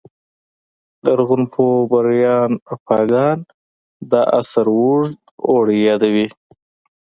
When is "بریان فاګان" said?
1.91-3.37